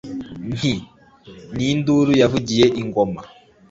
[0.53, 0.73] Nti:
[1.55, 3.21] Ni induru yavugiye i Ngoma